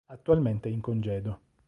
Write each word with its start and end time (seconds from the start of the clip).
Attualmente 0.09 0.67
è 0.67 0.71
in 0.71 0.81
congedo. 0.81 1.41